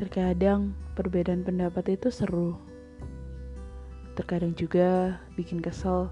[0.00, 2.56] Terkadang perbedaan pendapat itu seru.
[4.16, 6.08] Terkadang juga bikin kesel.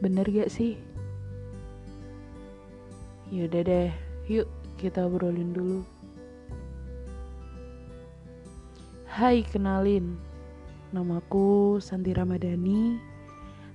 [0.00, 0.80] Bener gak sih?
[3.28, 3.92] Yaudah deh,
[4.24, 4.48] yuk
[4.80, 5.84] kita obrolin dulu.
[9.04, 10.16] Hai, kenalin.
[10.96, 12.96] Namaku Santi Ramadhani.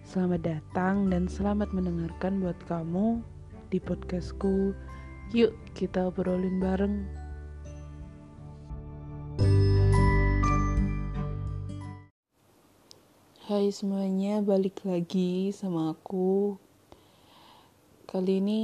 [0.01, 3.21] Selamat datang dan selamat mendengarkan buat kamu
[3.69, 4.73] di podcastku.
[5.37, 7.24] Yuk kita obrolin bareng.
[13.55, 16.59] Hai semuanya, balik lagi sama aku.
[18.03, 18.63] Kali ini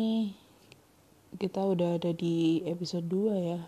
[1.39, 3.63] kita udah ada di episode 2 ya.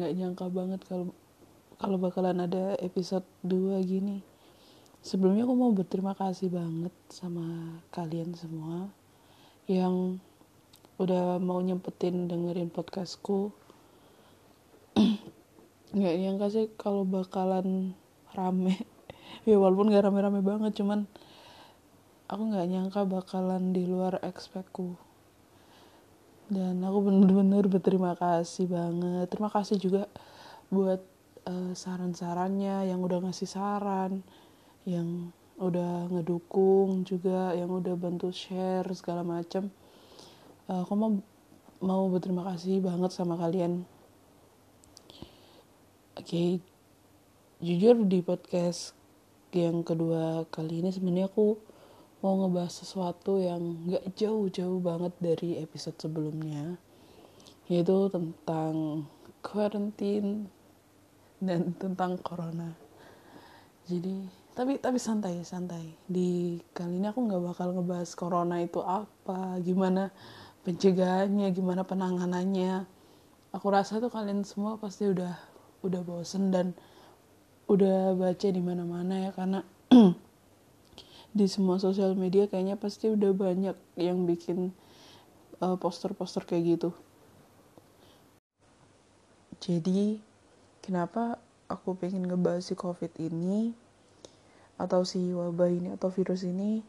[0.00, 1.12] Nggak nyangka banget kalau
[1.76, 4.24] kalau bakalan ada episode 2 gini.
[5.04, 8.88] Sebelumnya aku mau berterima kasih banget sama kalian semua
[9.68, 10.16] yang
[10.96, 13.52] udah mau nyempetin dengerin podcastku.
[15.92, 17.92] Nggak nyangka sih kalau bakalan
[18.32, 18.88] rame
[19.42, 21.06] ya walaupun gak rame-rame banget cuman
[22.30, 24.96] aku nggak nyangka bakalan di luar expectku.
[26.52, 29.28] Dan aku bener-bener berterima kasih banget.
[29.28, 30.08] Terima kasih juga
[30.72, 31.00] buat
[31.48, 34.22] uh, saran-sarannya yang udah ngasih saran
[34.88, 39.70] yang udah ngedukung juga yang udah bantu share segala macam
[40.66, 41.10] uh, aku mau
[41.82, 43.86] mau berterima kasih banget sama kalian.
[46.18, 46.50] Oke okay.
[47.62, 49.01] jujur di podcast
[49.52, 51.60] yang kedua kali ini sebenarnya aku
[52.24, 56.80] mau ngebahas sesuatu yang gak jauh-jauh banget dari episode sebelumnya
[57.70, 59.06] yaitu tentang
[59.42, 60.46] quarantine
[61.42, 62.70] dan tentang corona.
[63.90, 65.96] Jadi tapi tapi santai santai.
[66.06, 70.14] Di kali ini aku nggak bakal ngebahas corona itu apa gimana
[70.62, 72.86] pencegahannya gimana penanganannya.
[73.52, 75.34] Aku rasa tuh kalian semua pasti udah
[75.82, 76.76] udah bosen dan
[77.70, 79.60] udah baca di mana-mana ya karena
[81.38, 84.74] di semua sosial media kayaknya pasti udah banyak yang bikin
[85.62, 86.90] uh, poster-poster kayak gitu.
[89.62, 90.18] Jadi
[90.82, 91.38] kenapa
[91.70, 93.72] aku pengen ngebahas si covid ini
[94.76, 96.82] atau si wabah ini atau virus ini?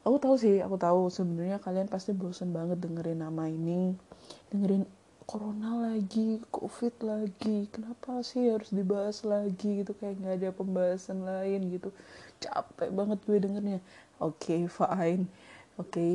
[0.00, 3.94] Aku tahu sih, aku tahu sebenarnya kalian pasti bosan banget dengerin nama ini,
[4.48, 4.88] dengerin
[5.30, 9.94] corona lagi covid lagi kenapa sih harus dibahas lagi gitu?
[9.94, 11.94] Kayak nggak ada pembahasan lain gitu.
[12.42, 13.78] Capek banget gue dengernya.
[14.18, 15.30] Oke okay, fine.
[15.78, 15.94] Oke.
[15.94, 16.14] Okay.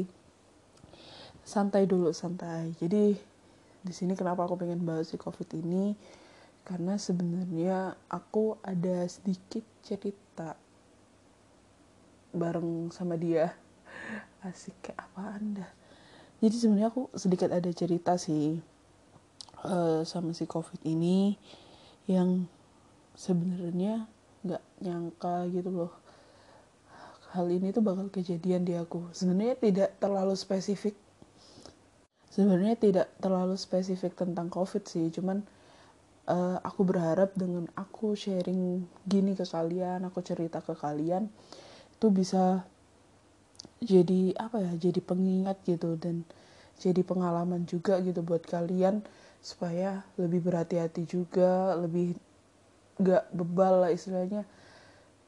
[1.47, 2.75] santai dulu santai.
[2.75, 3.15] Jadi
[3.87, 5.95] di sini kenapa aku pengen bahas si covid ini?
[6.67, 10.59] Karena sebenarnya aku ada sedikit cerita
[12.35, 13.55] bareng sama dia.
[14.43, 15.67] Asik kayak apa anda
[16.43, 18.59] jadi sebenarnya aku sedikit ada cerita sih
[19.65, 21.35] uh, sama si covid ini
[22.05, 22.45] yang
[23.17, 24.05] sebenarnya
[24.45, 25.93] nggak nyangka gitu loh.
[27.33, 29.11] Hal ini tuh bakal kejadian di aku.
[29.11, 30.95] Sebenarnya tidak terlalu spesifik.
[32.31, 35.11] Sebenarnya tidak terlalu spesifik tentang covid sih.
[35.11, 35.43] Cuman
[36.29, 41.29] uh, aku berharap dengan aku sharing gini ke kalian aku cerita ke kalian
[41.95, 42.65] itu bisa
[43.81, 46.25] jadi apa ya jadi pengingat gitu dan
[46.81, 49.05] jadi pengalaman juga gitu buat kalian
[49.45, 52.17] supaya lebih berhati-hati juga lebih
[52.97, 54.41] gak bebal lah istilahnya.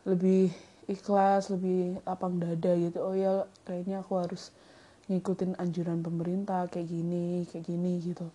[0.10, 0.50] Lebih
[0.90, 2.98] ikhlas lebih lapang dada gitu.
[3.06, 4.50] Oh ya kayaknya aku harus
[5.06, 8.26] ngikutin anjuran pemerintah kayak gini kayak gini gitu.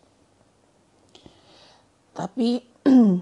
[2.15, 2.63] Tapi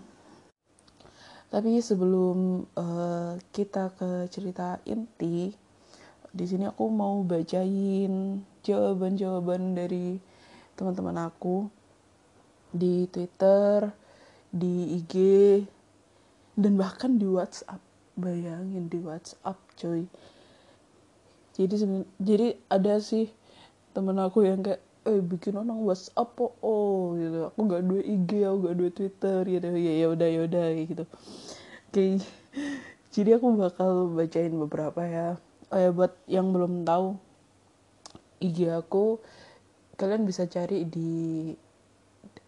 [1.55, 5.51] tapi sebelum uh, kita ke cerita inti
[6.31, 10.23] di sini aku mau bacain jawaban-jawaban dari
[10.79, 11.80] teman-teman aku
[12.71, 13.91] di Twitter,
[14.51, 15.15] di IG,
[16.59, 17.83] dan bahkan di WhatsApp.
[18.19, 20.05] Bayangin di WhatsApp, coy.
[21.57, 21.77] Jadi
[22.21, 23.29] jadi ada sih
[23.91, 27.49] temen aku yang kayak eh bikin orang WhatsApp oh, oh gitu.
[27.49, 29.69] Aku gak dua IG aku gak dua Twitter gitu.
[29.77, 31.05] Ya ya udah ya udah gitu.
[31.91, 32.05] Oke.
[33.11, 35.29] Jadi aku bakal bacain beberapa ya.
[35.73, 37.19] Oh ya buat yang belum tahu
[38.41, 39.21] IG aku
[40.01, 41.53] kalian bisa cari di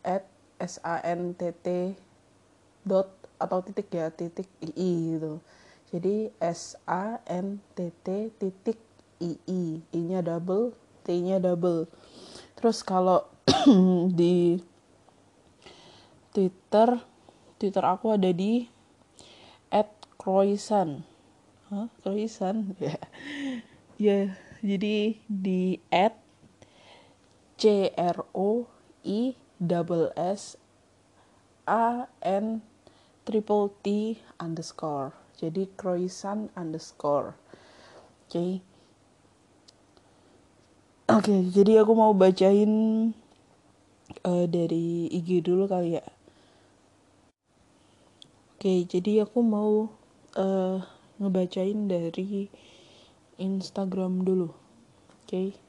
[0.06, 0.26] at
[0.62, 1.98] s a n t t
[2.86, 5.42] dot atau titik ya titik ii gitu.
[5.90, 8.78] Jadi s a n t t titik
[9.22, 9.98] ii i.
[9.98, 11.90] Nya double t nya double.
[12.58, 13.26] Terus kalau
[14.18, 14.62] di
[16.32, 17.02] twitter
[17.60, 18.66] twitter aku ada di
[19.68, 21.04] at croissant
[21.68, 21.86] huh?
[22.00, 22.96] croissant ya.
[23.98, 24.18] Ya
[24.62, 26.16] jadi di at
[27.58, 28.66] c r o
[29.02, 30.58] i double S
[31.70, 32.66] A N
[33.22, 37.38] triple T underscore jadi croissant underscore
[38.26, 38.52] oke okay.
[41.06, 42.72] oke okay, jadi aku mau bacain
[44.26, 46.04] uh, dari IG dulu kali ya
[48.58, 49.86] oke okay, jadi aku mau
[50.34, 50.82] uh,
[51.22, 52.50] ngebacain dari
[53.38, 55.61] Instagram dulu oke okay.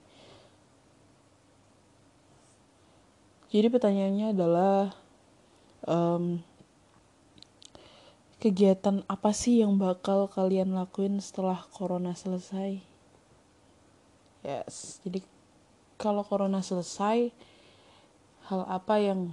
[3.53, 4.97] Jadi pertanyaannya adalah
[5.85, 6.41] um,
[8.41, 12.81] kegiatan apa sih yang bakal kalian lakuin setelah corona selesai?
[14.41, 15.21] Yes, jadi
[16.01, 17.31] kalau corona selesai,
[18.49, 19.31] hal apa yang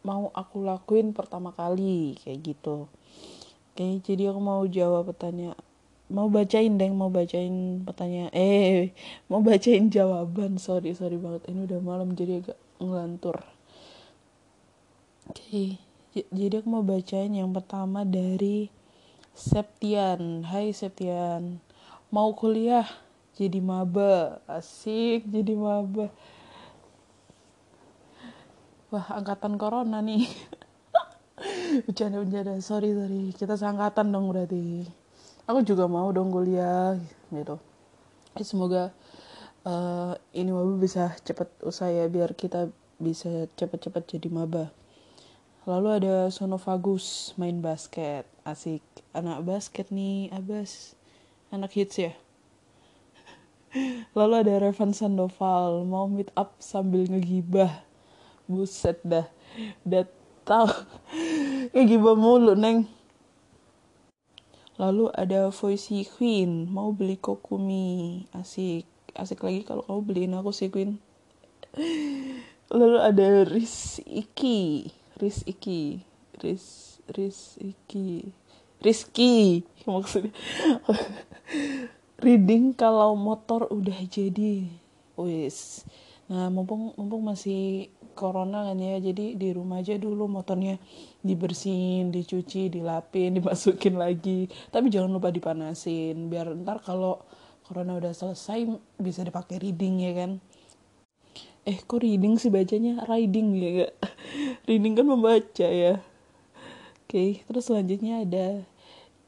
[0.00, 2.88] mau aku lakuin pertama kali kayak gitu.
[3.70, 5.60] Oke, jadi aku mau jawab pertanyaan
[6.10, 8.90] mau bacain deh mau bacain pertanyaan eh
[9.30, 13.44] mau bacain jawaban sorry sorry banget ini udah malam jadi agak ngelantur.
[15.30, 18.66] Okay jadi aku mau bacain yang pertama dari
[19.30, 20.42] Septian.
[20.42, 21.62] Hai Septian.
[22.10, 22.86] Mau kuliah?
[23.38, 24.42] Jadi maba.
[24.50, 26.10] Asik jadi maba.
[28.90, 30.26] Wah angkatan corona nih.
[31.86, 32.58] Bercanda-bercanda.
[32.58, 33.30] Sorry sorry.
[33.30, 34.82] Kita seangkatan dong berarti.
[35.46, 36.98] Aku juga mau dong kuliah
[37.30, 37.54] gitu.
[38.42, 38.90] Semoga
[39.64, 42.70] uh, ini maba bisa cepet usai ya biar kita
[43.00, 44.68] bisa cepet-cepet jadi maba
[45.68, 48.24] Lalu ada Sonovagus main basket.
[48.48, 48.80] Asik.
[49.12, 50.96] Anak basket nih, Abas.
[51.52, 52.16] Anak hits ya.
[54.16, 57.84] Lalu ada Revan Sandoval mau meet up sambil ngegibah.
[58.48, 59.28] Buset dah.
[59.84, 60.08] Udah
[60.48, 60.64] tau.
[61.76, 62.88] ngegibah mulu, Neng.
[64.80, 68.24] Lalu ada Voice Queen mau beli kokumi.
[68.32, 68.88] Asik.
[69.16, 70.98] Asik lagi kalau kamu beliin aku sih Queen.
[72.70, 74.90] Lalu ada Riz Iki.
[75.18, 75.82] Riz Iki.
[76.38, 76.66] Riz
[77.10, 78.40] Riz Iki.
[78.80, 80.32] Rizky maksudnya.
[82.24, 84.64] Reading kalau motor udah jadi.
[85.20, 85.84] Wis.
[86.32, 90.76] Nah mumpung mumpung masih corona kan ya jadi di rumah aja dulu motornya
[91.24, 94.48] dibersihin dicuci dilapin dimasukin lagi.
[94.72, 97.20] Tapi jangan lupa dipanasin biar ntar kalau
[97.70, 98.66] corona udah selesai
[98.98, 100.42] bisa dipakai reading ya kan?
[101.62, 103.06] Eh kok reading sih bacanya?
[103.06, 103.94] Riding ya gak
[104.66, 106.02] reading kan membaca ya.
[107.06, 108.66] Oke okay, terus selanjutnya ada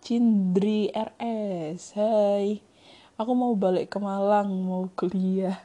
[0.02, 2.58] Cindri RS Hai
[3.14, 5.62] aku mau balik ke Malang mau kuliah.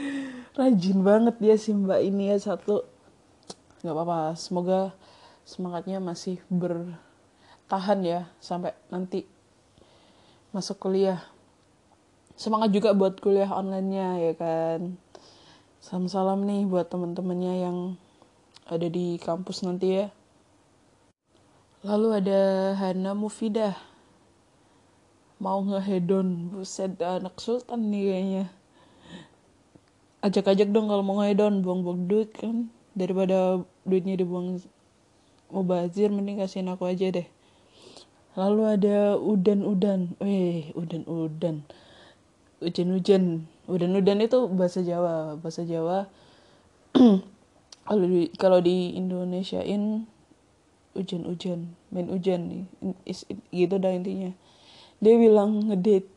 [0.56, 2.88] Rajin banget dia sih mbak ini ya satu.
[3.84, 4.96] Nggak apa-apa semoga
[5.44, 9.28] semangatnya masih bertahan ya sampai nanti
[10.56, 11.20] masuk kuliah
[12.34, 14.98] semangat juga buat kuliah online-nya ya kan
[15.84, 17.78] Salam-salam nih buat teman-temannya yang
[18.64, 20.08] ada di kampus nanti ya.
[21.84, 22.40] Lalu ada
[22.80, 23.76] Hana Mufidah.
[25.36, 26.56] Mau ngehedon.
[26.56, 28.44] Buset anak sultan nih kayaknya.
[30.24, 31.60] Ajak-ajak dong kalau mau ngehedon.
[31.60, 32.72] Buang-buang duit kan.
[32.96, 34.64] Daripada duitnya dibuang
[35.52, 37.28] mubazir mending kasihin aku aja deh.
[38.40, 40.16] Lalu ada udan-udan.
[40.16, 41.60] Weh, udan-udan.
[42.64, 43.44] Hujan-hujan.
[43.68, 45.36] Udan-udan itu bahasa Jawa.
[45.36, 46.08] Bahasa Jawa
[47.88, 50.08] kalau di kalau di Indonesiain
[50.96, 52.64] hujan-hujan main hujan nih.
[53.04, 54.32] Is, gitu dah intinya.
[55.04, 56.08] Dia bilang ngedate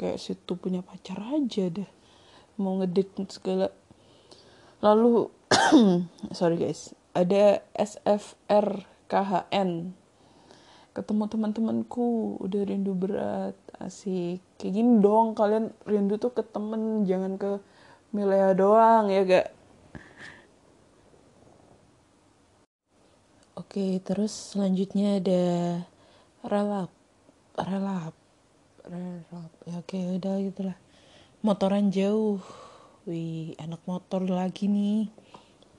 [0.00, 1.90] kayak situ punya pacar aja deh.
[2.58, 3.70] Mau ngedate segala.
[4.82, 5.30] Lalu
[6.36, 9.99] sorry guys ada SFR KHN
[10.90, 14.42] ketemu teman-temanku udah rindu berat asik.
[14.58, 17.62] Kayak gini dong kalian rindu tuh ke temen jangan ke
[18.10, 19.48] Milea doang ya gak?
[23.54, 25.44] Oke terus selanjutnya ada
[26.42, 26.90] relap
[27.54, 28.14] relap
[28.82, 29.50] relap.
[29.62, 30.78] Ya oke udah gitulah
[31.46, 32.42] motoran jauh.
[33.06, 35.06] Wih anak motor lagi nih.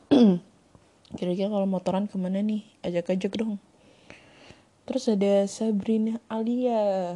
[1.20, 2.63] Kira-kira kalau motoran ke mana nih?
[2.88, 3.60] Ajak-ajak dong
[4.91, 7.15] terus ada Sabrina Alia.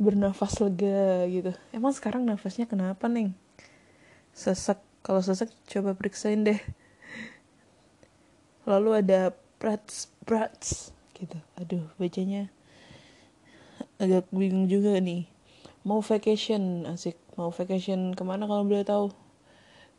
[0.00, 1.52] Bernafas lega gitu.
[1.76, 3.36] Emang sekarang nafasnya kenapa neng?
[4.32, 4.80] Sesek.
[5.04, 6.56] Kalau sesek coba periksain deh.
[8.64, 11.36] Lalu ada Prats Prats gitu.
[11.60, 12.48] Aduh bacanya
[14.00, 15.28] agak bingung juga nih.
[15.84, 17.20] Mau vacation asik.
[17.36, 19.12] Mau vacation ke mana kalau boleh tahu?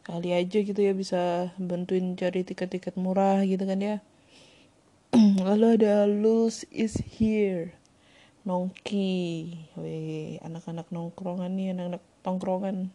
[0.02, 4.02] Kali aja gitu ya bisa bantuin cari tiket-tiket murah gitu kan ya
[5.48, 7.72] lalu ada Luz is here.
[8.44, 9.56] Nongki.
[9.80, 12.92] Weh anak-anak nongkrongan nih anak-anak tongkrongan.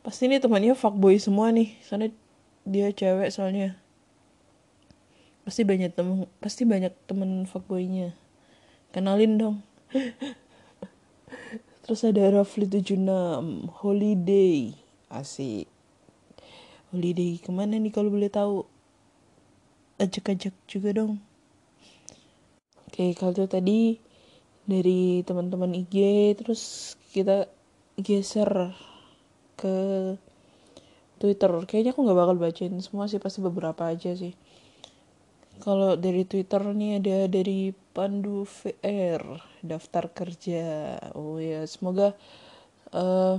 [0.00, 1.76] Pasti ini temannya fuckboy semua nih.
[1.84, 2.16] Soalnya
[2.64, 3.76] dia cewek soalnya.
[5.44, 8.16] Pasti banyak temen pasti banyak temen fuckboynya.
[8.96, 9.56] Kenalin dong.
[11.84, 12.96] Terus ada Rafli 76
[13.84, 14.72] holiday.
[15.12, 15.68] Asik.
[16.96, 18.79] Holiday ke mana nih kalau boleh tahu
[20.00, 21.20] ajak-ajak juga dong.
[22.88, 24.00] Oke kalau tadi
[24.64, 25.96] dari teman-teman IG
[26.40, 27.46] terus kita
[28.00, 28.72] geser
[29.60, 29.76] ke
[31.20, 31.52] Twitter.
[31.68, 34.32] Kayaknya aku nggak bakal bacain semua sih pasti beberapa aja sih.
[35.60, 39.20] Kalau dari Twitter nih ada dari Pandu VR
[39.60, 40.96] daftar kerja.
[41.12, 42.16] Oh ya semoga
[42.96, 43.36] uh,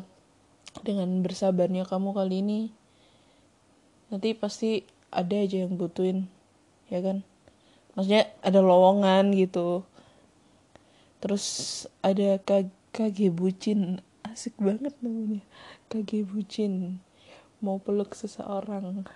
[0.85, 2.61] dengan bersabarnya kamu kali ini
[4.13, 6.27] nanti pasti ada aja yang butuhin
[6.91, 7.23] ya kan?
[7.95, 9.87] Maksudnya ada lowongan gitu.
[11.23, 11.45] Terus
[12.03, 12.37] ada
[12.91, 14.03] KG bucin.
[14.27, 15.43] Asik banget namanya.
[15.87, 16.99] KG bucin.
[17.63, 19.07] Mau peluk seseorang.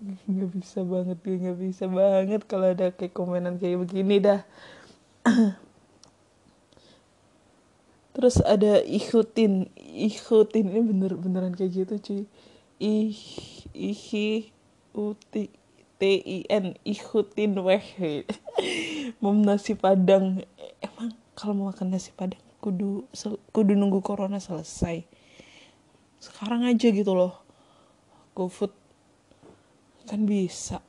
[0.30, 4.40] Nggak bisa banget gue nggak bisa banget kalau ada kayak komenan kayak begini dah.
[8.16, 12.22] Terus ada ikutin ikutin ini bener beneran kayak gitu cuy.
[12.80, 13.12] Ih
[13.76, 14.48] ihi
[14.96, 15.59] uti
[16.00, 17.84] t i n ikutin weh
[19.20, 20.40] mau nasi padang.
[20.80, 23.04] Emang kalau mau makan nasi padang kudu
[23.52, 25.04] kudu nunggu corona selesai.
[26.16, 27.36] Sekarang aja gitu loh.
[28.32, 28.72] GoFood
[30.08, 30.80] kan bisa.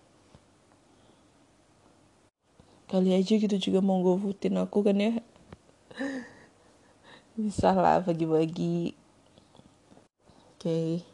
[2.87, 5.19] Kali aja gitu juga mau GoFoodin aku kan ya.
[7.35, 8.95] Bisa lah bagi-bagi
[10.55, 10.63] oke.
[10.63, 11.10] okay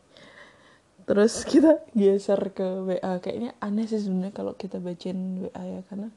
[1.07, 6.11] terus kita geser ke WA kayaknya aneh sih sebenarnya kalau kita bacain WA ya karena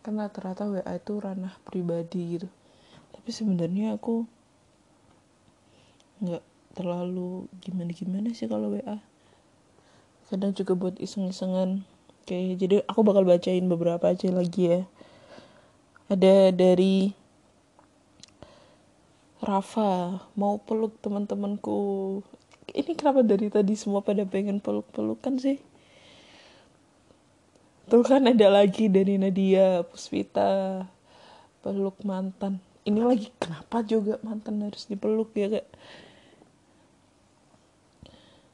[0.00, 2.48] karena ternyata WA itu ranah pribadi gitu.
[3.12, 4.24] Tapi sebenarnya aku
[6.24, 6.44] nggak
[6.78, 9.02] terlalu gimana gimana sih kalau WA
[10.30, 11.82] kadang juga buat iseng-isengan.
[12.22, 14.80] Kayak jadi aku bakal bacain beberapa aja lagi ya.
[16.06, 17.10] Ada dari
[19.42, 21.78] Rafa mau peluk teman-temanku
[22.74, 25.58] ini kenapa dari tadi semua pada pengen peluk-pelukan sih?
[27.90, 30.86] Tuh kan ada lagi dari Nadia Puspita
[31.60, 32.62] peluk mantan.
[32.86, 35.66] Ini lagi kenapa juga mantan harus dipeluk ya kak?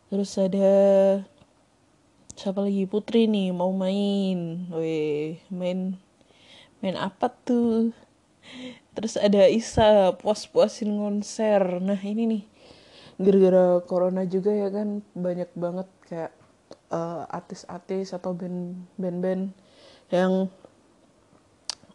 [0.08, 0.72] Terus ada
[2.32, 2.88] siapa lagi?
[2.88, 4.66] Putri nih mau main.
[4.72, 6.00] Weh main
[6.80, 7.92] main apa tuh?
[8.96, 11.60] Terus ada Isa puas-puasin konser.
[11.84, 12.42] Nah ini nih
[13.16, 16.32] gara-gara corona juga ya kan banyak banget kayak
[16.92, 19.56] uh, artis-artis atau band band-band
[20.12, 20.52] yang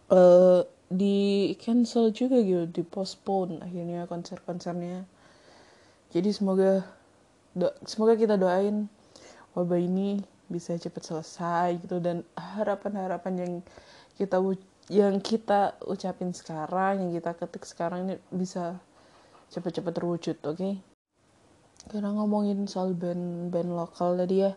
[0.09, 5.07] uh, di cancel juga gitu di postpone akhirnya konser-konsernya
[6.11, 6.83] jadi semoga
[7.55, 8.91] do semoga kita doain
[9.55, 10.19] wabah ini
[10.51, 13.53] bisa cepat selesai gitu dan harapan-harapan yang
[14.19, 14.35] kita
[14.91, 18.75] yang kita ucapin sekarang yang kita ketik sekarang ini bisa
[19.47, 20.90] cepat-cepat terwujud oke okay?
[21.89, 24.53] Karena ngomongin soal band-band lokal tadi ya.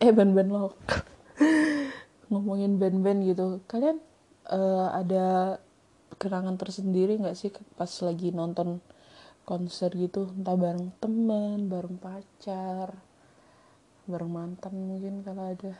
[0.00, 1.00] Eh band-band lokal.
[2.32, 3.60] Ngomongin band-band gitu.
[3.68, 4.00] Kalian
[4.48, 5.58] uh, ada
[6.16, 8.80] kenangan tersendiri nggak sih pas lagi nonton
[9.44, 10.32] konser gitu?
[10.32, 12.96] Entah bareng temen bareng pacar
[14.02, 15.76] bareng mantan mungkin kalau ada.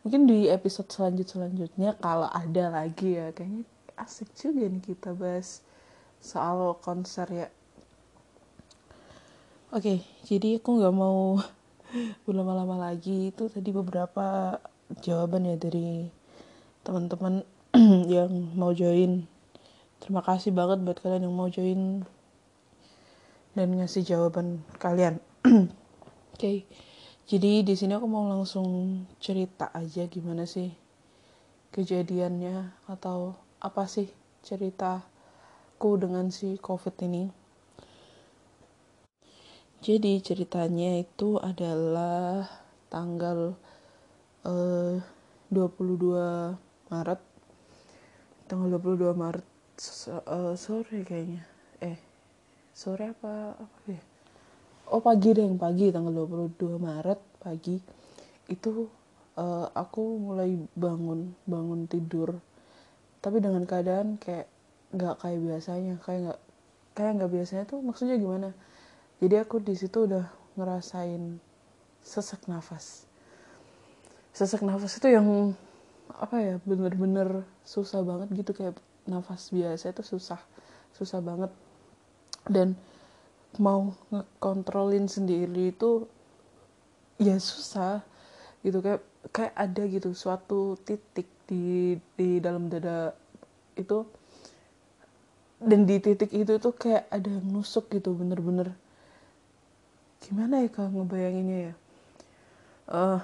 [0.00, 3.34] Mungkin di episode selanjut selanjutnya kalau ada lagi ya.
[3.34, 3.66] Kayaknya
[4.00, 5.60] asik juga nih kita bahas
[6.20, 7.48] soal konser ya
[9.70, 11.38] Oke, okay, jadi aku nggak mau
[12.26, 13.30] berlama-lama lagi.
[13.30, 14.58] Itu tadi beberapa
[14.98, 16.10] jawaban ya dari
[16.82, 17.46] teman-teman
[18.18, 19.30] yang mau join.
[20.02, 22.02] Terima kasih banget buat kalian yang mau join
[23.54, 25.22] dan ngasih jawaban kalian.
[25.46, 25.70] Oke,
[26.34, 26.56] okay.
[27.30, 28.66] jadi di sini aku mau langsung
[29.22, 30.74] cerita aja gimana sih
[31.70, 34.10] kejadiannya atau apa sih
[34.42, 37.39] ceritaku dengan si COVID ini
[39.80, 42.44] jadi ceritanya itu adalah
[42.92, 43.56] tanggal
[44.44, 45.00] eh,
[45.48, 47.20] 22 Maret.
[48.44, 49.46] Tanggal 22 Maret
[50.28, 51.42] uh, sore kayaknya.
[51.80, 51.96] Eh,
[52.76, 54.02] sore apa apa ya?
[54.90, 57.80] Oh, pagi deh, pagi tanggal 22 Maret pagi.
[58.50, 58.90] Itu
[59.40, 62.36] uh, aku mulai bangun, bangun tidur.
[63.24, 64.50] Tapi dengan keadaan kayak
[64.92, 66.40] nggak kayak biasanya, kayak nggak
[66.92, 68.52] kayak nggak biasanya tuh maksudnya gimana?
[69.20, 71.36] Jadi aku di situ udah ngerasain
[72.00, 73.04] sesak nafas.
[74.32, 75.52] Sesak nafas itu yang
[76.16, 78.56] apa ya bener-bener susah banget gitu.
[78.56, 80.40] Kayak nafas biasa itu susah
[80.96, 81.52] susah banget.
[82.48, 82.80] Dan
[83.60, 86.08] mau ngekontrolin sendiri itu
[87.20, 88.00] ya susah
[88.64, 88.80] gitu.
[88.80, 89.04] Kayak
[89.36, 93.12] kayak ada gitu suatu titik di di dalam dada
[93.76, 94.08] itu.
[95.60, 98.79] Dan di titik itu tuh kayak ada yang nusuk gitu bener-bener
[100.20, 101.74] gimana ya kalau ngebayanginnya ya?
[102.90, 103.20] Uh,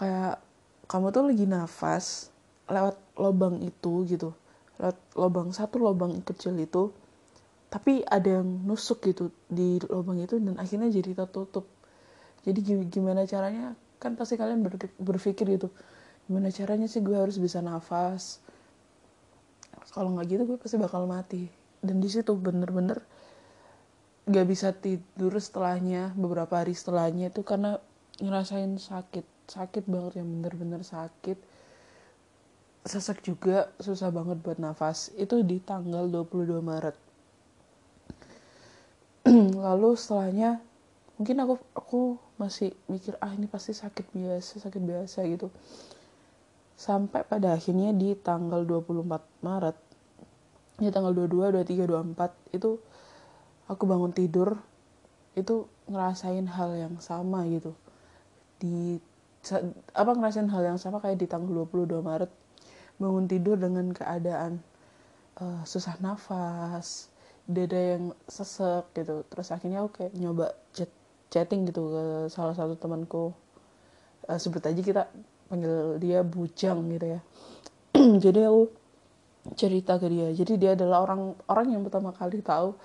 [0.00, 0.40] kayak
[0.88, 2.32] kamu tuh lagi nafas
[2.66, 4.32] lewat lubang itu gitu
[4.80, 6.88] lewat lubang satu lubang kecil itu
[7.70, 11.70] tapi ada yang nusuk gitu di lubang itu dan akhirnya jadi tertutup.
[12.42, 13.78] Jadi gimana caranya?
[14.02, 14.66] Kan pasti kalian
[14.98, 15.70] berpikir gitu
[16.26, 18.42] gimana caranya sih gue harus bisa nafas?
[19.94, 21.46] Kalau nggak gitu gue pasti bakal mati.
[21.78, 23.06] Dan di situ bener-bener
[24.30, 27.82] gak bisa tidur setelahnya beberapa hari setelahnya itu karena
[28.22, 29.26] ngerasain sakit.
[29.50, 31.36] Sakit banget yang bener-bener sakit.
[32.86, 35.10] Sesak juga susah banget buat nafas.
[35.18, 36.96] Itu di tanggal 22 Maret.
[39.66, 40.62] Lalu setelahnya
[41.20, 42.00] mungkin aku aku
[42.40, 45.52] masih mikir ah ini pasti sakit biasa sakit biasa gitu.
[46.78, 49.76] Sampai pada akhirnya di tanggal 24 Maret
[50.80, 52.80] di tanggal 22 23 24 itu
[53.70, 54.58] aku bangun tidur
[55.38, 57.70] itu ngerasain hal yang sama gitu.
[58.58, 58.98] Di
[59.94, 62.30] apa ngerasain hal yang sama kayak di tanggal 22 Maret.
[62.98, 64.60] Bangun tidur dengan keadaan
[65.38, 67.08] uh, susah nafas
[67.46, 69.22] dada yang sesek gitu.
[69.30, 70.90] Terus akhirnya aku kayak nyoba chat
[71.30, 73.30] chatting gitu ke salah satu temanku.
[74.26, 75.02] Uh, sebut aja kita
[75.46, 77.20] panggil dia bujang gitu ya.
[78.28, 78.62] Jadi aku
[79.56, 80.28] cerita ke dia.
[80.34, 82.76] Jadi dia adalah orang orang yang pertama kali tahu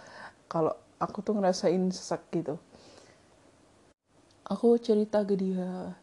[0.51, 2.55] kalau aku tuh ngerasain sesak gitu.
[4.45, 5.97] Aku cerita ke dia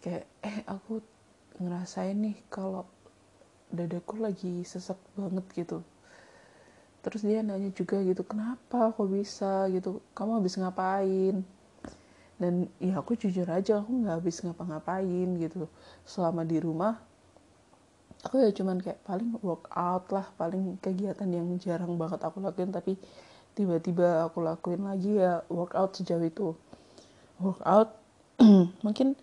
[0.00, 1.04] kayak eh aku
[1.60, 2.86] ngerasain nih kalau
[3.68, 5.78] dadaku lagi sesak banget gitu.
[7.04, 10.00] Terus dia nanya juga gitu kenapa kok bisa gitu?
[10.16, 11.44] Kamu habis ngapain?
[12.38, 15.68] Dan ya aku jujur aja aku nggak habis ngapa-ngapain gitu.
[16.08, 16.98] Selama di rumah
[18.26, 22.98] aku ya cuman kayak paling workout lah paling kegiatan yang jarang banget aku lakuin tapi
[23.58, 26.54] tiba-tiba aku lakuin lagi ya workout sejauh itu.
[27.42, 27.98] Workout
[28.86, 29.18] mungkin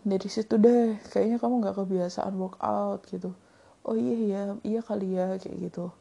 [0.00, 3.36] dari situ deh kayaknya kamu nggak kebiasaan workout gitu.
[3.84, 5.92] Oh iya iya iya kali ya kayak gitu.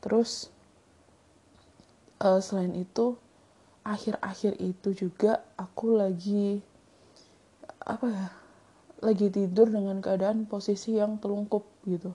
[0.00, 0.48] Terus
[2.24, 3.20] uh, selain itu
[3.84, 6.60] akhir-akhir itu juga aku lagi
[7.84, 8.28] apa ya
[9.00, 12.12] lagi tidur dengan keadaan posisi yang telungkup gitu.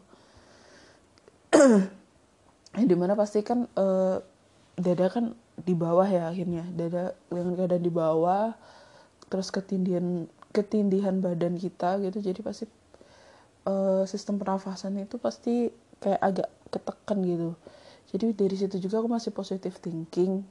[2.89, 4.17] Di mana pasti kan uh,
[4.77, 6.65] dada kan di bawah ya akhirnya.
[6.73, 8.53] Dada dengan keadaan di bawah
[9.29, 12.21] terus ketindihan ketindihan badan kita gitu.
[12.21, 12.65] Jadi pasti
[13.65, 15.69] uh, sistem pernafasan itu pasti
[16.01, 17.49] kayak agak ketekan gitu.
[18.13, 20.45] Jadi dari situ juga aku masih positive thinking.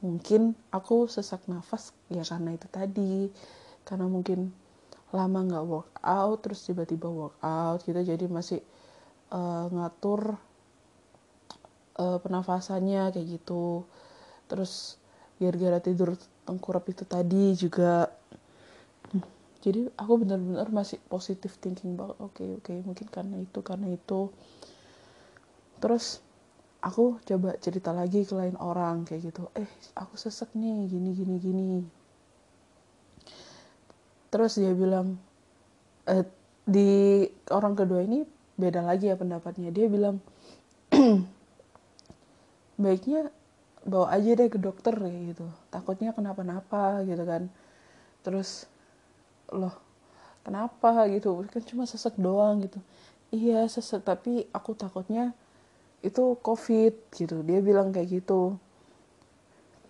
[0.00, 3.28] Mungkin aku sesak nafas ya karena itu tadi.
[3.84, 4.52] Karena mungkin
[5.12, 8.00] lama nggak work out terus tiba-tiba work out gitu.
[8.00, 8.60] Jadi masih
[9.32, 10.36] uh, ngatur
[11.98, 13.86] uh, pernafasannya kayak gitu.
[14.50, 14.98] Terus
[15.38, 16.14] gara-gara tidur
[16.46, 18.10] tengkurap itu tadi juga.
[19.64, 23.88] Jadi aku benar-benar masih positif thinking banget oke okay, oke okay, mungkin karena itu karena
[23.96, 24.28] itu.
[25.80, 26.20] Terus
[26.84, 29.48] aku coba cerita lagi ke lain orang kayak gitu.
[29.56, 31.70] Eh aku sesek nih gini gini gini.
[34.28, 35.16] Terus dia bilang
[36.12, 36.28] eh,
[36.68, 38.20] di orang kedua ini
[38.60, 39.72] beda lagi ya pendapatnya.
[39.72, 40.20] Dia bilang
[42.80, 43.30] baiknya
[43.84, 45.46] bawa aja deh ke dokter kayak gitu.
[45.68, 47.52] Takutnya kenapa-napa gitu kan.
[48.24, 48.66] Terus
[49.52, 49.74] loh
[50.46, 51.06] kenapa?
[51.12, 51.44] gitu.
[51.48, 52.80] Kan cuma sesek doang gitu.
[53.34, 55.32] Iya sesek tapi aku takutnya
[56.04, 57.44] itu covid gitu.
[57.44, 58.56] Dia bilang kayak gitu.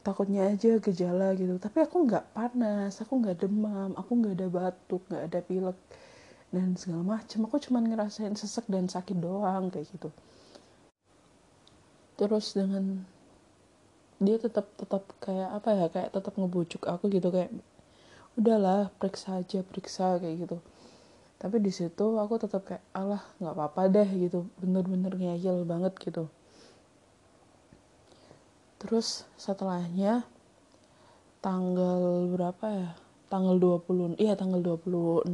[0.05, 1.57] Takutnya aja gejala gitu.
[1.57, 5.79] Tapi aku nggak panas aku nggak demam aku nggak ada batuk nggak ada pilek
[6.55, 10.15] dan segala macam aku cuma ngerasain sesek dan sakit doang kayak gitu
[12.15, 13.03] terus dengan
[14.23, 17.51] dia tetap tetap kayak apa ya kayak tetap ngebujuk aku gitu kayak
[18.39, 20.59] udahlah periksa aja periksa kayak gitu.
[21.39, 24.47] Tapi di situ aku tetap kayak Allah nggak apa-apa deh gitu.
[24.59, 26.31] Bener-bener ngeyel banget gitu.
[28.81, 30.25] Terus setelahnya
[31.45, 32.91] tanggal berapa ya?
[33.29, 35.27] Tanggal 20 iya tanggal 26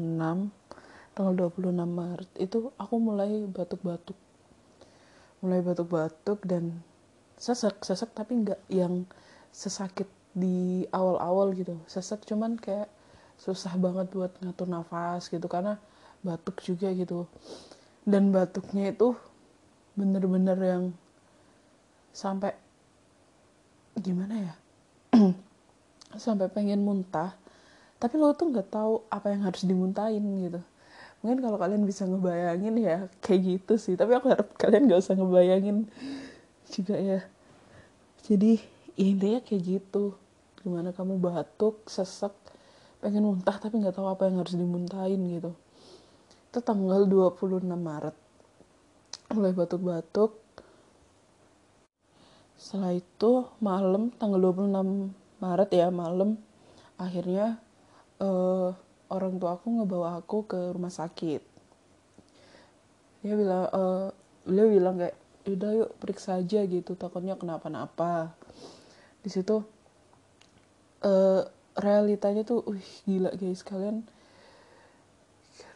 [1.13, 4.17] tanggal 26 Maret itu aku mulai batuk-batuk
[5.41, 6.85] mulai batuk-batuk dan
[7.41, 9.09] sesek sesek tapi nggak yang
[9.51, 11.75] sesakit di awal-awal gitu.
[11.91, 12.89] Sesek cuman kayak
[13.41, 15.81] susah banget buat ngatur nafas gitu karena
[16.21, 17.25] batuk juga gitu.
[18.05, 19.17] Dan batuknya itu
[19.97, 20.85] bener-bener yang
[22.13, 22.55] sampai
[23.99, 24.55] gimana ya?
[26.11, 27.39] Sampai pengen muntah
[28.01, 30.61] tapi lo tuh nggak tahu apa yang harus dimuntahin gitu
[31.21, 33.95] mungkin kalau kalian bisa ngebayangin ya kayak gitu sih.
[33.97, 35.89] Tapi aku harap kalian gak usah ngebayangin
[36.73, 37.21] juga ya.
[38.25, 38.61] Jadi
[38.97, 40.17] ya intinya kayak gitu.
[40.61, 42.33] Gimana kamu batuk sesek
[43.01, 45.57] pengen muntah tapi nggak tahu apa yang harus dimuntahin gitu.
[46.53, 48.17] Itu tanggal 26 Maret.
[49.33, 50.37] Mulai batuk-batuk.
[52.61, 56.37] Setelah itu malam tanggal 26 Maret ya malam.
[57.01, 57.57] Akhirnya
[58.21, 58.77] uh,
[59.11, 61.43] orang tua aku ngebawa aku ke rumah sakit.
[63.21, 64.09] Dia bilang uh,
[64.47, 65.17] beliau bilang kayak
[65.51, 66.95] udah yuk periksa aja gitu.
[66.95, 68.33] Takutnya kenapa-napa.
[69.21, 69.61] Di situ
[71.05, 71.43] uh,
[71.77, 74.03] realitanya tuh wih gila guys kalian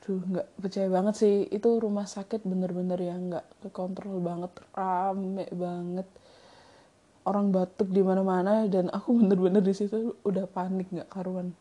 [0.04, 1.36] aduh nggak percaya banget sih.
[1.50, 6.08] Itu rumah sakit bener-bener yang nggak kekontrol banget rame banget.
[7.24, 11.56] Orang batuk di mana-mana dan aku bener-bener di situ udah panik nggak karuan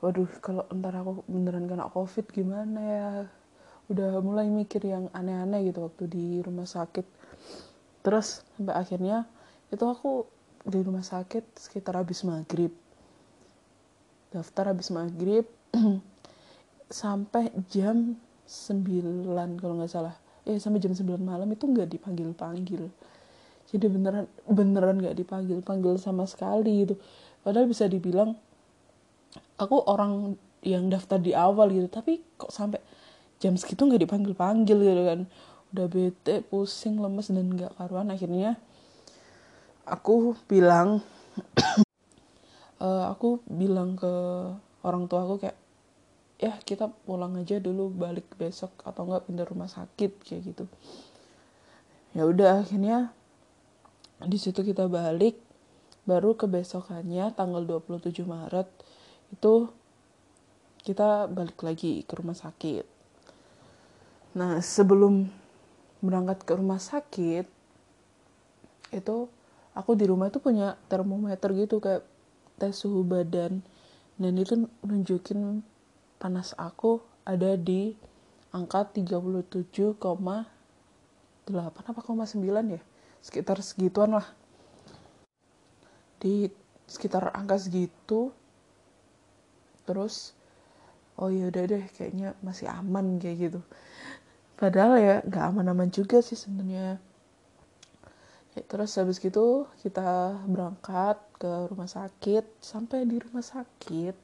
[0.00, 3.08] waduh kalau ntar aku beneran kena covid gimana ya?
[3.90, 7.06] Udah mulai mikir yang aneh-aneh gitu waktu di rumah sakit.
[8.00, 9.28] Terus sampai akhirnya
[9.68, 10.24] itu aku
[10.64, 12.72] di rumah sakit sekitar habis maghrib.
[14.30, 15.44] Daftar habis maghrib
[17.02, 18.14] sampai jam
[18.46, 20.14] 9 kalau nggak salah.
[20.48, 22.88] Eh sampai jam 9 malam itu nggak dipanggil panggil
[23.70, 26.98] jadi beneran beneran nggak dipanggil panggil sama sekali gitu.
[27.46, 28.34] Padahal bisa dibilang
[29.60, 32.80] aku orang yang daftar di awal gitu tapi kok sampai
[33.40, 35.20] jam segitu nggak dipanggil panggil gitu kan.
[35.70, 38.12] Udah bete pusing lemes dan nggak karuan.
[38.12, 38.60] Akhirnya
[39.88, 41.00] aku bilang
[42.78, 44.12] uh, aku bilang ke
[44.84, 45.58] orang tua aku kayak
[46.40, 50.64] ya kita pulang aja dulu balik besok atau enggak pindah rumah sakit kayak gitu.
[52.16, 53.12] Ya udah akhirnya
[54.20, 55.40] di situ kita balik
[56.04, 58.68] baru kebesokannya tanggal 27 Maret
[59.30, 59.70] itu
[60.80, 62.84] kita balik lagi ke rumah sakit.
[64.34, 65.28] Nah sebelum
[66.00, 67.44] berangkat ke rumah sakit
[68.90, 69.16] itu
[69.76, 72.02] aku di rumah itu punya termometer gitu kayak
[72.58, 73.62] tes suhu badan.
[74.20, 75.64] Dan itu nunjukin
[76.20, 77.96] panas aku ada di
[78.52, 79.96] angka 37,8
[81.48, 82.80] apa 9 ya?
[83.24, 84.28] Sekitar segituan lah.
[86.20, 86.52] Di
[86.84, 88.34] sekitar angka segitu
[89.88, 90.34] terus
[91.20, 93.60] oh ya udah deh kayaknya masih aman kayak gitu.
[94.56, 96.96] Padahal ya nggak aman-aman juga sih sebenarnya.
[98.56, 102.44] Ya, terus habis gitu kita berangkat ke rumah sakit.
[102.64, 104.16] Sampai di rumah sakit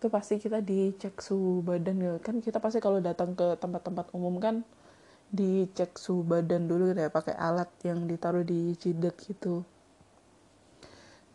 [0.00, 4.40] itu pasti kita dicek suhu badan ya kan kita pasti kalau datang ke tempat-tempat umum
[4.40, 4.64] kan
[5.28, 9.60] dicek suhu badan dulu gitu ya pakai alat yang ditaruh di jidat gitu.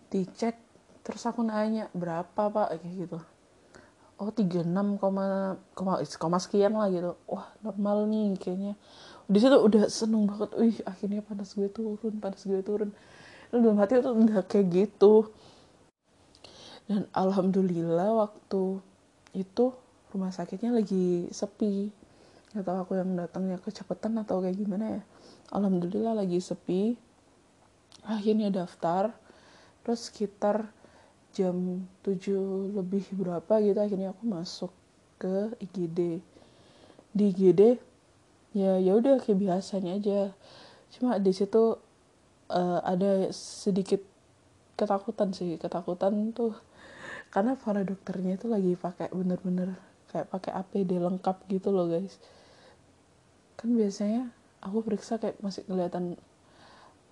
[0.09, 0.57] Dicek
[1.05, 2.81] terus aku nanya berapa pak?
[2.81, 3.19] Kayak gitu
[4.15, 4.67] oh 36
[5.01, 7.19] koma, koma, koma sekian lah gitu.
[7.27, 8.73] Wah normal nih kayaknya.
[9.27, 10.51] Di situ udah seneng banget.
[10.55, 12.95] Wih akhirnya panas gue turun panas gue turun.
[13.51, 15.29] Dan dalam hati itu udah kayak gitu.
[16.85, 18.79] Dan alhamdulillah waktu
[19.35, 19.65] itu
[20.15, 21.91] rumah sakitnya lagi sepi.
[22.55, 25.01] Nggak tahu aku yang datangnya kecepatan atau kayak gimana ya.
[25.51, 26.95] Alhamdulillah lagi sepi.
[28.07, 29.11] Akhirnya daftar.
[29.83, 30.71] Terus sekitar
[31.35, 34.71] jam 7 lebih berapa gitu akhirnya aku masuk
[35.19, 36.23] ke IGD
[37.15, 37.79] di IGD
[38.55, 40.31] ya ya udah kayak biasanya aja.
[40.91, 41.79] Cuma di situ
[42.51, 44.03] uh, ada sedikit
[44.75, 45.55] ketakutan sih.
[45.55, 46.55] Ketakutan tuh
[47.31, 49.75] karena para dokternya itu lagi pakai bener-bener
[50.11, 52.19] kayak pakai APD lengkap gitu loh guys.
[53.55, 56.19] Kan biasanya aku periksa kayak masih kelihatan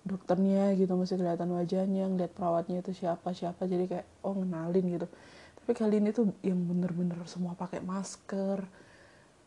[0.04, 5.06] dokternya gitu masih kelihatan wajahnya ngeliat perawatnya itu siapa siapa jadi kayak oh ngenalin gitu.
[5.64, 8.68] Tapi kali ini tuh yang bener-bener semua pakai masker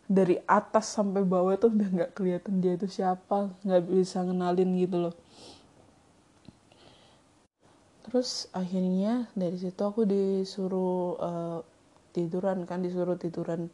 [0.10, 4.98] dari atas sampai bawah tuh udah nggak kelihatan dia itu siapa nggak bisa ngenalin gitu
[4.98, 5.16] loh.
[8.08, 11.60] Terus akhirnya dari situ aku disuruh uh,
[12.18, 13.70] tiduran kan disuruh tiduran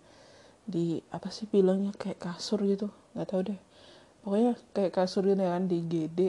[0.68, 3.60] di apa sih bilangnya kayak kasur gitu nggak tahu deh.
[4.26, 6.20] Pokoknya kayak kasur gitu kan di GD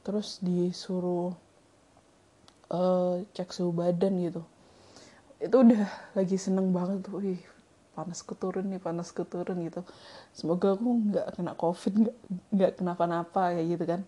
[0.00, 1.36] terus disuruh
[2.72, 4.42] uh, cek suhu badan gitu.
[5.40, 7.40] Itu udah lagi seneng banget tuh wih
[7.92, 9.84] panas keturun nih panas keturun gitu.
[10.32, 12.16] Semoga aku nggak kena covid nggak
[12.54, 14.00] nggak kenapa-napa kayak gitu kan.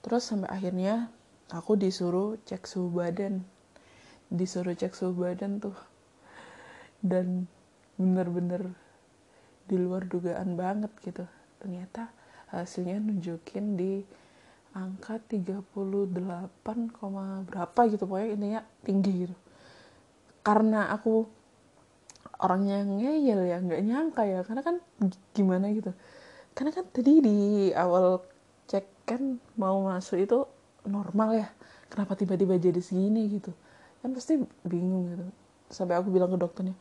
[0.00, 1.12] Terus sampai akhirnya
[1.50, 3.42] aku disuruh cek suhu badan.
[4.30, 5.76] Disuruh cek suhu badan tuh.
[7.00, 7.48] Dan
[7.96, 8.72] bener-bener
[9.68, 11.24] di luar dugaan banget gitu.
[11.60, 12.08] Ternyata
[12.50, 14.02] hasilnya nunjukin di
[14.70, 15.60] angka 38,
[17.46, 19.36] berapa gitu pokoknya intinya tinggi gitu.
[20.46, 21.26] Karena aku
[22.40, 24.40] orangnya ngeyel ya nggak nyangka ya.
[24.46, 24.76] Karena kan
[25.34, 25.90] gimana gitu?
[26.54, 27.38] Karena kan tadi di
[27.74, 28.22] awal
[28.70, 30.38] cek kan mau masuk itu
[30.86, 31.48] normal ya.
[31.90, 33.50] Kenapa tiba-tiba jadi segini gitu?
[34.00, 35.24] Kan pasti bingung gitu.
[35.70, 36.74] Sampai aku bilang ke dokternya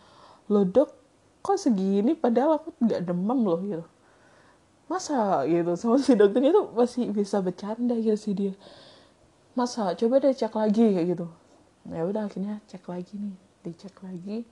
[0.50, 0.94] lo dok
[1.42, 2.14] kok segini?
[2.14, 3.86] Padahal aku nggak demam loh gitu
[4.90, 8.54] masa gitu sama si dokternya tuh masih bisa bercanda gitu sih dia.
[9.54, 11.30] Masa coba deh cek lagi kayak gitu.
[11.94, 14.50] Ya udah akhirnya cek lagi nih dicek lagi.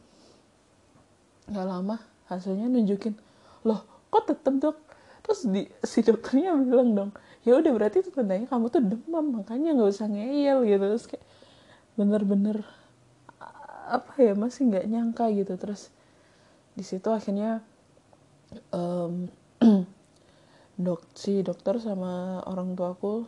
[1.49, 1.97] Nggak lama
[2.29, 3.17] hasilnya nunjukin
[3.65, 3.81] loh
[4.13, 4.77] kok tetep dok?
[5.25, 7.11] Terus di, si dokternya bilang dong
[7.43, 10.85] ya udah berarti itu tandanya kamu tuh demam makanya nggak usah ngeyel gitu.
[10.85, 11.25] Terus kayak
[11.97, 12.61] bener-bener
[13.89, 15.57] apa ya masih nggak nyangka gitu.
[15.57, 15.89] Terus
[16.77, 17.65] di situ akhirnya
[18.69, 19.25] um,
[20.77, 23.25] dok si dokter sama orang tuaku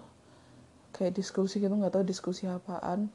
[0.93, 3.09] kayak diskusi gitu nggak tahu diskusi apaan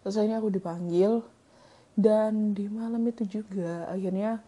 [0.00, 1.20] terus akhirnya aku dipanggil
[1.92, 4.40] dan di malam itu juga akhirnya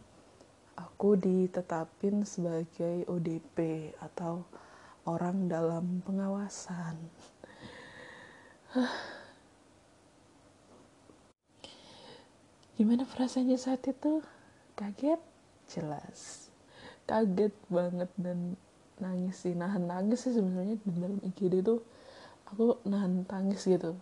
[0.74, 4.42] aku ditetapin sebagai ODP atau
[5.04, 6.96] orang dalam pengawasan.
[12.74, 14.18] Gimana perasaannya saat itu?
[14.74, 15.22] Kaget?
[15.70, 16.43] Jelas.
[17.04, 18.56] Kaget banget dan
[19.00, 19.52] nangis sih.
[19.52, 21.82] Nahan nangis sih sebenarnya di dalam IGD itu
[22.48, 23.96] aku nahan tangis gitu.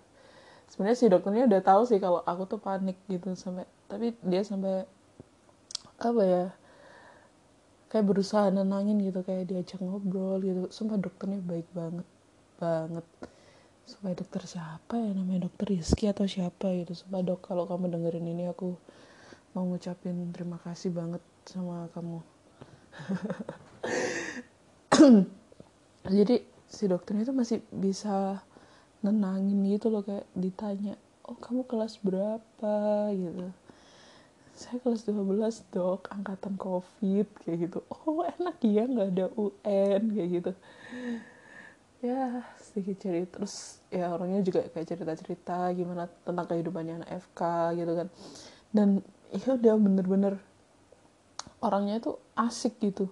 [0.71, 4.89] Sebenarnya si dokternya udah tahu sih kalau aku tuh panik gitu sampai tapi dia sampai
[6.01, 6.45] apa ya
[7.93, 10.71] kayak berusaha nenangin gitu kayak diajak ngobrol gitu.
[10.73, 12.07] Sumpah dokternya baik banget
[12.57, 13.07] banget.
[13.85, 15.51] Supaya dokter siapa ya namanya?
[15.51, 16.95] Dokter Rizky atau siapa gitu.
[16.95, 18.79] Sumpah dok kalau kamu dengerin ini aku
[19.53, 22.25] mau ngucapin terima kasih banget sama kamu
[26.17, 26.37] jadi
[26.69, 28.43] si dokternya itu masih bisa
[29.03, 30.95] nenangin gitu loh kayak ditanya
[31.27, 32.77] oh kamu kelas berapa?
[33.15, 33.51] gitu.
[34.53, 37.79] Saya kelas 12 dok angkatan covid kayak gitu.
[38.05, 40.53] Oh enak ya nggak ada UN kayak gitu.
[42.03, 47.41] Ya sedikit cerita terus ya orangnya juga kayak cerita cerita gimana tentang kehidupannya anak FK
[47.81, 48.09] gitu kan.
[48.75, 48.89] Dan
[49.33, 50.35] ya udah bener-bener
[51.63, 53.07] orangnya itu asik gitu.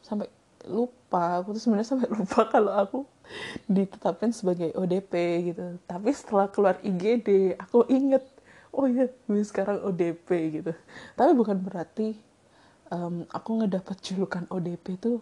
[0.00, 0.32] Sampai
[0.68, 2.98] lupa aku tuh sebenarnya sampai lupa kalau aku
[3.68, 5.12] ditetapkan sebagai ODP
[5.52, 5.78] gitu.
[5.84, 8.24] Tapi setelah keluar IGD aku inget
[8.70, 10.28] oh iya gue sekarang ODP
[10.60, 10.72] gitu.
[11.14, 12.16] Tapi bukan berarti
[12.90, 15.20] um, aku ngedapat julukan ODP tuh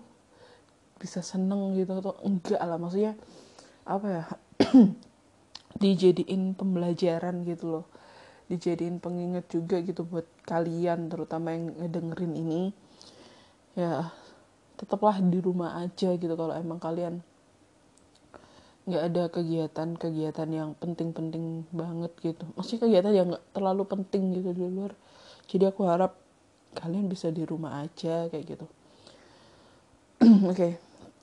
[0.99, 2.79] bisa seneng gitu atau enggak lah.
[2.79, 3.19] Maksudnya
[3.89, 4.25] apa ya
[5.83, 7.85] dijadiin pembelajaran gitu loh
[8.49, 12.63] dijadiin pengingat juga gitu buat kalian terutama yang ngedengerin ini.
[13.77, 14.11] Ya
[14.79, 17.21] tetaplah di rumah aja gitu kalau emang kalian
[18.89, 22.49] nggak ada kegiatan-kegiatan yang penting-penting banget gitu.
[22.57, 24.97] Maksudnya kegiatan yang nggak terlalu penting gitu di luar.
[25.45, 26.17] Jadi aku harap
[26.73, 28.67] kalian bisa di rumah aja kayak gitu.
[30.25, 30.73] Oke okay.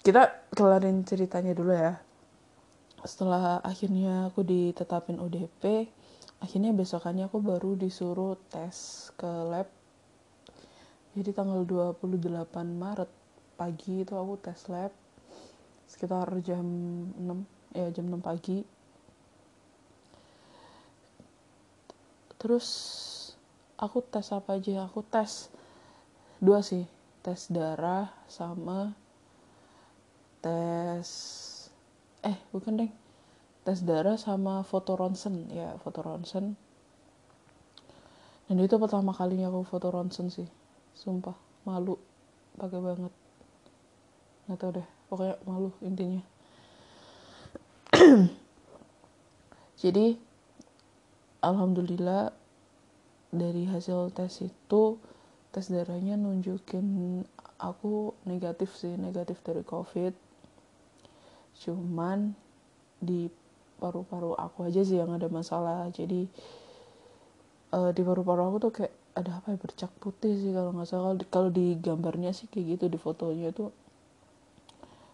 [0.05, 1.97] kita kelarin ceritanya dulu ya.
[3.01, 5.89] Setelah akhirnya aku ditetapin ODP
[6.45, 9.65] akhirnya besokannya aku baru disuruh tes ke lab.
[11.17, 12.05] Jadi tanggal 28
[12.69, 13.09] Maret
[13.57, 14.93] pagi itu aku tes lab
[15.89, 16.61] sekitar jam
[17.17, 18.61] 6 ya jam 6 pagi.
[22.37, 22.67] Terus
[23.81, 24.85] aku tes apa aja?
[24.85, 25.49] Aku tes
[26.37, 26.85] dua sih
[27.25, 28.93] tes darah sama
[30.45, 31.09] tes
[32.21, 33.04] eh bukan deh
[33.65, 35.49] tes darah sama foto ronsen.
[35.49, 36.53] Ya foto ronsen.
[38.45, 40.45] Dan itu pertama kalinya aku foto ronsen sih.
[40.93, 41.33] Sumpah
[41.65, 41.97] malu.
[42.55, 43.13] Pakai banget.
[44.45, 44.87] Nggak tau deh.
[45.09, 46.21] Pokoknya malu intinya.
[49.81, 50.13] Jadi
[51.41, 52.29] alhamdulillah
[53.33, 55.01] dari hasil tes itu
[55.49, 57.25] tes darahnya nunjukin
[57.57, 58.93] aku negatif sih.
[58.93, 60.13] Negatif dari covid.
[61.65, 62.37] Cuman
[63.01, 63.25] di
[63.81, 65.87] paru-paru aku aja sih yang ada masalah.
[65.91, 66.27] Jadi
[67.75, 71.15] uh, di paru-paru aku tuh kayak ada apa ya bercak putih sih kalau nggak salah.
[71.31, 73.71] Kalau di gambarnya sih kayak gitu di fotonya tuh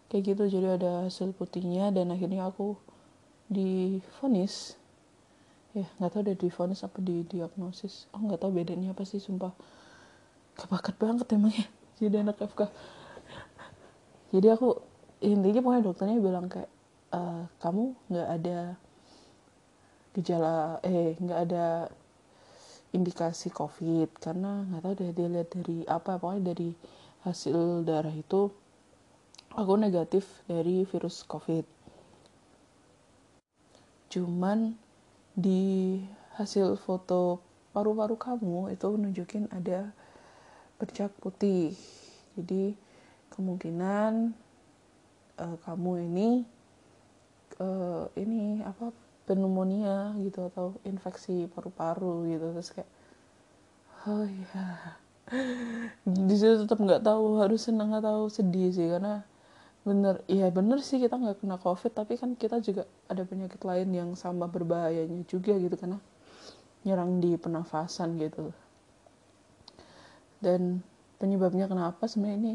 [0.10, 0.44] kayak gitu.
[0.48, 2.78] Jadi ada hasil putihnya dan akhirnya aku
[3.52, 4.80] difonis.
[5.72, 9.56] Ya nggak tahu deh difonis apa di diagnosis oh nggak tahu bedanya apa sih sumpah.
[10.52, 11.66] Kebakat banget emangnya
[12.02, 12.68] jadi anak FK
[14.32, 14.80] jadi aku
[15.22, 16.72] intinya pokoknya dokternya bilang kayak
[17.12, 17.22] e,
[17.60, 18.58] kamu nggak ada
[20.12, 21.68] gejala eh nggak ada
[22.92, 26.70] indikasi covid karena nggak tahu deh dia lihat dari apa pokoknya dari
[27.24, 28.52] hasil darah itu
[29.56, 31.64] aku negatif dari virus covid.
[34.12, 34.76] Cuman
[35.32, 35.96] di
[36.36, 37.40] hasil foto
[37.72, 39.92] paru-paru kamu itu nunjukin ada
[40.76, 41.72] bercak putih.
[42.36, 42.76] Jadi
[43.32, 44.36] kemungkinan
[45.40, 46.30] uh, kamu ini
[47.60, 48.94] uh, ini apa
[49.28, 52.46] pneumonia gitu atau infeksi paru-paru gitu.
[52.56, 52.90] Terus kayak
[54.08, 54.66] oh ya
[56.30, 58.88] di situ tetap nggak tahu harus senang atau sedih sih.
[58.88, 59.26] Karena
[59.82, 63.90] bener iya bener sih kita nggak kena covid tapi kan kita juga ada penyakit lain
[63.90, 65.98] yang sama berbahayanya juga gitu karena
[66.86, 68.54] nyerang di pernafasan gitu.
[70.42, 70.82] Dan
[71.22, 72.54] penyebabnya kenapa sebenarnya ini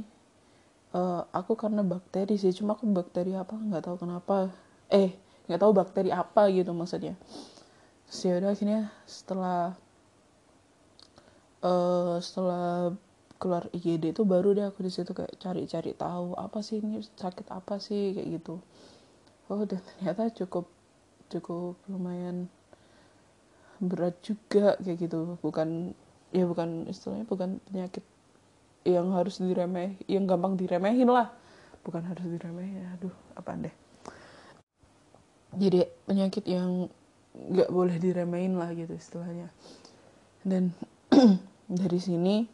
[0.90, 4.50] uh, aku karena bakteri sih cuma aku bakteri apa nggak tahu kenapa
[4.90, 5.10] eh
[5.46, 7.14] nggak tahu bakteri apa gitu maksudnya.
[8.06, 9.74] Sih ya udah akhirnya setelah
[11.62, 12.94] uh, setelah
[13.36, 17.46] keluar IGD itu baru deh aku di situ kayak cari-cari tahu apa sih ini sakit
[17.50, 18.62] apa sih kayak gitu.
[19.50, 20.66] Oh dan ternyata cukup
[21.30, 22.50] cukup lumayan
[23.82, 25.38] berat juga kayak gitu.
[25.42, 25.94] Bukan
[26.34, 28.02] ya bukan istilahnya bukan penyakit
[28.86, 31.30] yang harus diremeh yang gampang diremehin lah.
[31.86, 33.85] Bukan harus diremehin aduh apa deh
[35.56, 36.92] jadi penyakit yang
[37.36, 39.48] nggak boleh diremehin lah gitu istilahnya.
[40.44, 40.76] Dan
[41.80, 42.44] dari sini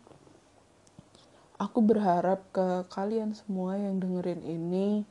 [1.59, 5.07] aku berharap ke kalian semua yang dengerin ini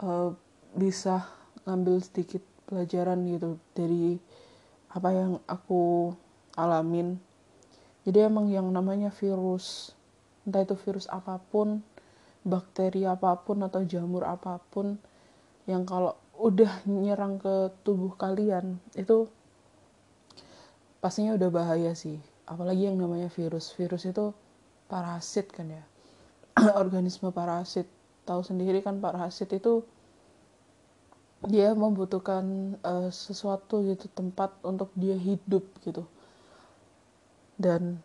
[0.00, 0.32] uh,
[0.76, 1.24] bisa
[1.64, 4.20] ngambil sedikit pelajaran gitu dari
[4.92, 6.12] apa yang aku
[6.56, 7.20] alamin.
[8.08, 9.96] Jadi emang yang namanya virus
[10.46, 11.82] entah itu virus apa pun
[12.46, 14.94] bakteri apa pun atau jamur apa pun
[15.66, 19.28] yang kalau udah nyerang ke tubuh kalian itu
[21.00, 22.18] pastinya udah bahaya sih.
[22.46, 23.74] Apalagi yang namanya virus.
[23.74, 24.34] Virus itu
[24.90, 25.82] parasit kan ya.
[26.82, 27.86] Organisme parasit.
[28.26, 29.86] Tahu sendiri kan parasit itu
[31.46, 36.02] dia membutuhkan uh, sesuatu gitu tempat untuk dia hidup gitu.
[37.54, 38.02] Dan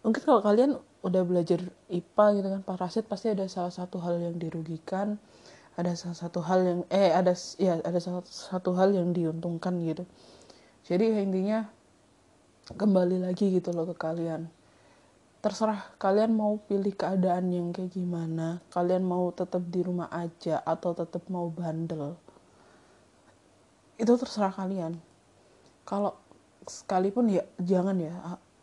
[0.00, 1.60] mungkin kalau kalian udah belajar
[1.92, 5.20] IPA gitu kan parasit pasti ada salah satu hal yang dirugikan
[5.74, 10.06] ada salah satu hal yang eh ada ya ada salah satu hal yang diuntungkan gitu.
[10.86, 11.66] Jadi intinya
[12.70, 14.46] kembali lagi gitu loh ke kalian.
[15.42, 20.94] Terserah kalian mau pilih keadaan yang kayak gimana kalian mau tetap di rumah aja atau
[20.94, 22.16] tetap mau bandel.
[23.98, 24.96] Itu terserah kalian.
[25.84, 26.16] Kalau
[26.64, 28.14] sekalipun ya jangan ya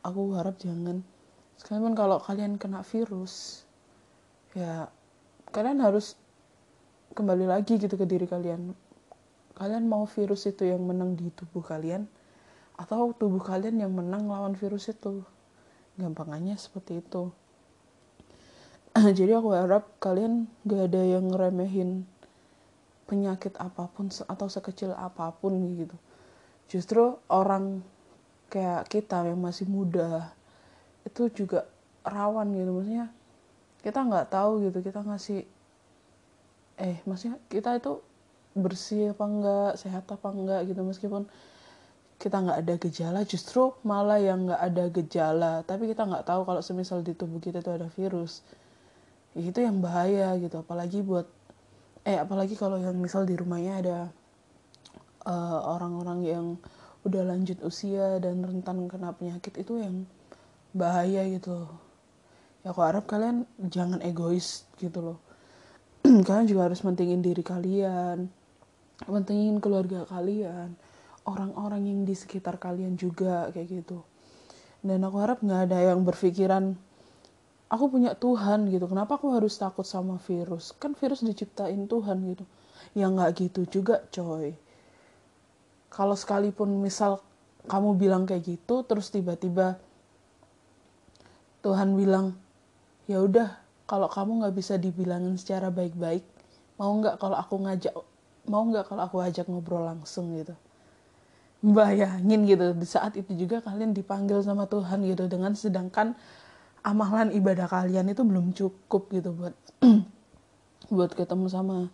[0.01, 1.03] aku harap jangan.
[1.59, 3.67] Sekalipun kalau kalian kena virus
[4.55, 4.87] ya
[5.51, 6.20] kalian harus
[7.11, 8.71] kembali lagi gitu ke diri kalian.
[9.59, 12.07] Kalian mau virus itu yang menang di tubuh kalian
[12.79, 15.21] atau tubuh kalian yang menang lawan virus itu?
[15.99, 17.35] Gampangannya seperti itu.
[19.17, 22.07] Jadi aku harap kalian gak ada yang ngeremehin
[23.11, 25.97] penyakit apa pun atau sekecil apa pun gitu.
[26.71, 27.83] Justru orang
[28.47, 30.31] kayak kita yang masih muda
[31.03, 31.67] itu juga
[32.07, 32.71] rawan gitu.
[32.71, 33.11] Maksudnya
[33.83, 35.43] kita nggak tahu gitu kita ngasih
[36.81, 38.01] eh maksudnya kita itu
[38.57, 40.81] bersih apa enggak sehat apa enggak gitu.
[40.81, 41.23] Meskipun
[42.21, 45.53] kita nggak ada gejala justru malah yang nggak ada gejala.
[45.63, 48.41] Tapi kita nggak tahu kalau semisal di tubuh kita itu ada virus.
[49.37, 50.59] Itu yang bahaya gitu.
[50.61, 51.29] Apalagi buat
[52.01, 53.97] eh apalagi kalau yang misal di rumahnya ada
[55.29, 56.45] eh, orang-orang uh, yang
[57.05, 60.05] udah lanjut usia dan rentan kena penyakit itu yang
[60.73, 61.69] bahaya gitu.
[62.61, 65.30] Ya aku harap kalian jangan egois gitu loh
[66.27, 68.29] kalian juga harus mentingin diri kalian.
[69.05, 70.73] Mentingin keluarga kalian.
[71.25, 74.01] Orang-orang yang di sekitar kalian juga kayak gitu.
[74.81, 76.73] Dan aku harap nggak ada yang berpikiran
[77.69, 78.89] aku punya Tuhan gitu.
[78.89, 80.73] Kenapa aku harus takut sama virus?
[80.75, 82.45] Kan virus diciptain Tuhan gitu.
[82.97, 84.57] Ya nggak gitu juga coy.
[85.93, 87.21] Kalau sekalipun misal
[87.69, 89.77] kamu bilang kayak gitu terus tiba-tiba
[91.61, 92.33] Tuhan bilang
[93.05, 93.60] ya udah
[93.91, 96.23] kalau kamu nggak bisa dibilangin secara baik-baik
[96.79, 97.91] mau nggak kalau aku ngajak
[98.47, 100.55] mau nggak kalau aku ajak ngobrol langsung gitu?
[101.61, 106.15] Bayangin gitu di saat itu juga kalian dipanggil sama Tuhan gitu dengan sedangkan
[106.81, 109.53] amalan ibadah kalian itu belum cukup gitu buat
[110.95, 111.91] buat ketemu sama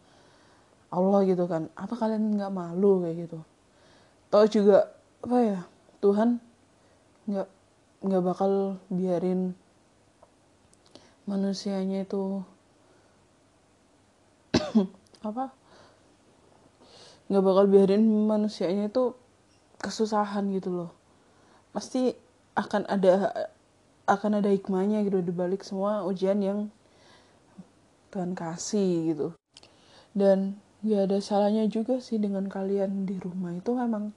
[0.93, 1.67] Allah gitu kan.
[1.73, 3.39] Apa kalian nggak malu kayak gitu?
[4.31, 4.93] Tau juga
[5.25, 5.59] apa ya
[5.99, 6.39] Tuhan
[7.27, 7.47] nggak
[8.07, 9.51] nggak bakal biarin
[11.27, 12.41] manusianya itu
[15.27, 15.51] apa?
[17.27, 19.13] Nggak bakal biarin manusianya itu
[19.83, 20.91] kesusahan gitu loh.
[21.75, 22.15] Pasti
[22.57, 23.29] akan ada
[24.07, 26.71] akan ada hikmahnya gitu di balik semua ujian yang
[28.09, 29.27] Tuhan kasih gitu.
[30.15, 34.15] Dan gak ada salahnya juga sih dengan kalian di rumah itu memang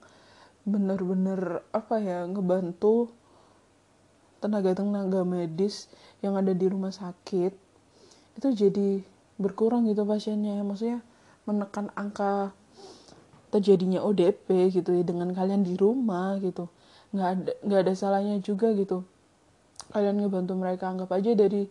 [0.63, 3.11] bener-bener apa ya ngebantu
[4.41, 5.89] tenaga-tenaga medis
[6.21, 7.53] yang ada di rumah sakit
[8.37, 9.01] itu jadi
[9.41, 10.61] berkurang gitu pasiennya.
[10.61, 11.01] Maksudnya
[11.49, 12.53] menekan angka
[13.51, 16.71] terjadinya ODP gitu ya dengan kalian di rumah gitu.
[17.11, 19.03] Nggak ada nggak ada salahnya juga gitu.
[19.91, 21.67] Kalian ngebantu mereka anggap aja dari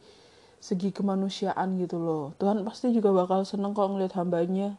[0.61, 2.36] segi kemanusiaan gitu loh.
[2.36, 4.76] Tuhan pasti juga bakal seneng kok ngeliat hambanya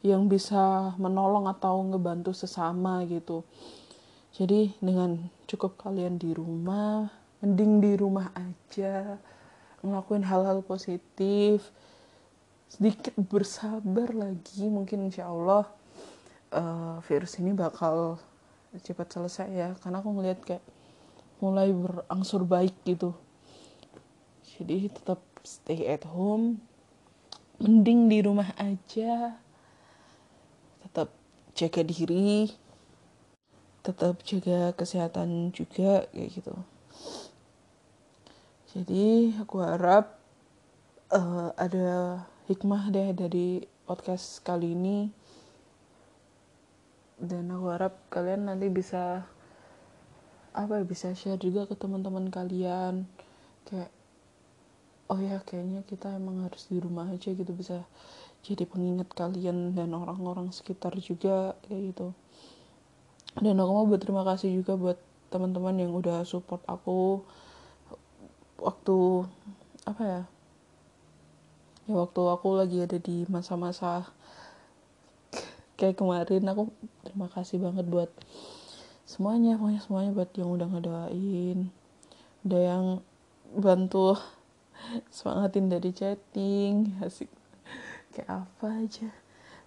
[0.00, 3.44] yang bisa menolong atau ngebantu sesama gitu.
[4.32, 9.18] Jadi dengan cukup kalian di rumah mending di rumah aja
[9.82, 11.70] ngelakuin hal-hal positif.
[12.68, 15.64] Sedikit bersabar lagi mungkin insya Allah
[16.52, 18.18] uh, virus ini bakal
[18.82, 19.68] cepat selesai ya.
[19.80, 20.64] Karena aku ngeliat kayak
[21.38, 23.14] mulai berangsur baik gitu.
[24.58, 26.58] Jadi tetap stay at home.
[27.62, 29.38] Mending di rumah aja.
[30.82, 31.14] Tetap
[31.54, 32.50] jaga diri.
[33.86, 36.54] Tetap jaga kesehatan juga kayak gitu
[38.68, 40.20] jadi aku harap
[41.08, 42.20] uh, ada
[42.52, 45.08] hikmah deh dari podcast kali ini.
[47.16, 49.24] Dan aku harap kalian nanti bisa
[50.52, 53.08] apa ya bisa share juga ke teman-teman kalian.
[53.64, 53.88] Kayak
[55.08, 57.88] oh ya kayaknya kita emang harus di rumah aja gitu bisa
[58.44, 62.12] jadi pengingat kalian dan orang-orang sekitar juga kayak gitu.
[63.40, 65.00] Dan aku mau berterima kasih juga buat
[65.32, 67.24] teman-teman yang udah support aku
[68.58, 69.24] waktu
[69.88, 70.22] apa ya
[71.88, 74.04] ya waktu aku lagi ada di masa-masa
[75.80, 76.68] kayak kemarin aku
[77.06, 78.10] terima kasih banget buat
[79.08, 81.58] semuanya pokoknya semuanya buat yang udah ngedoain
[82.44, 82.84] udah yang
[83.56, 84.18] bantu
[85.08, 87.30] semangatin dari chatting asik
[88.18, 89.08] kayak apa aja.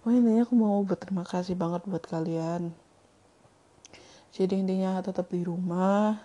[0.02, 2.74] Pokoknya intinya aku mau berterima kasih banget buat kalian.
[4.32, 6.20] Jadi intinya tetap di rumah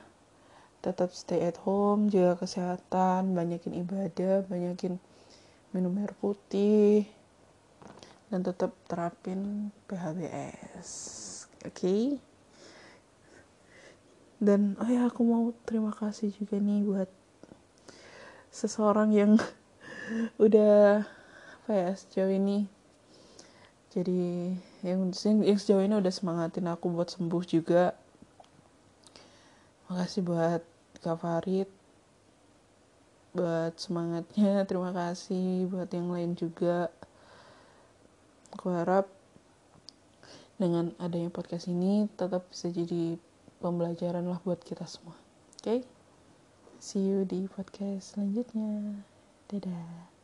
[0.88, 4.95] tetap stay at home jaga kesehatan banyakin ibadah banyakin
[5.75, 7.03] minum air putih
[8.31, 10.88] dan tetap terapin PHBS
[11.67, 12.03] oke okay?
[14.39, 17.11] dan oh ya aku mau terima kasih juga nih buat
[18.47, 19.35] seseorang yang
[20.47, 21.03] udah
[21.67, 22.63] apa ya sejauh ini
[23.91, 24.55] jadi
[24.88, 25.11] yang,
[25.43, 27.91] yang sejauh ini udah semangatin aku buat sembuh juga
[29.91, 31.70] makasih buat Kak Farid
[33.38, 35.70] buat semangatnya terima kasih.
[35.70, 36.89] Buat yang lain juga
[38.54, 39.06] aku harap
[40.58, 43.22] dengan adanya podcast ini tetap bisa jadi
[43.62, 45.14] pembelajaran lah buat kita semua.
[45.62, 45.62] Oke?
[45.62, 45.80] Okay?
[46.78, 49.02] see you di podcast selanjutnya.
[49.50, 50.16] Dadah